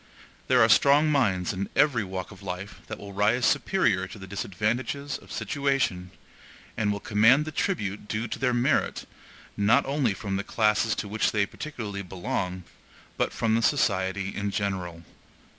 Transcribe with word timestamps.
There 0.47 0.63
are 0.63 0.67
strong 0.67 1.11
minds 1.11 1.53
in 1.53 1.69
every 1.75 2.03
walk 2.03 2.31
of 2.31 2.41
life 2.41 2.81
that 2.87 2.97
will 2.97 3.13
rise 3.13 3.45
superior 3.45 4.07
to 4.07 4.17
the 4.17 4.25
disadvantages 4.25 5.19
of 5.19 5.31
situation, 5.31 6.09
and 6.75 6.91
will 6.91 6.99
command 6.99 7.45
the 7.45 7.51
tribute 7.51 8.07
due 8.07 8.27
to 8.29 8.39
their 8.39 8.51
merit, 8.51 9.05
not 9.55 9.85
only 9.85 10.15
from 10.15 10.37
the 10.37 10.43
classes 10.43 10.95
to 10.95 11.07
which 11.07 11.31
they 11.31 11.45
particularly 11.45 12.01
belong, 12.01 12.63
but 13.15 13.31
from 13.31 13.53
the 13.53 13.61
society 13.61 14.29
in 14.35 14.49
general. 14.49 15.03